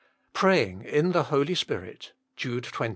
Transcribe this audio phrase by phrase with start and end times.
[0.33, 2.89] "Praying in the Holy Spirit." JUDE 20.